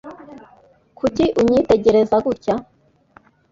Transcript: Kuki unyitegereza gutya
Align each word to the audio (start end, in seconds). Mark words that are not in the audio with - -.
Kuki 0.97 1.25
unyitegereza 1.41 2.15
gutya 2.25 2.55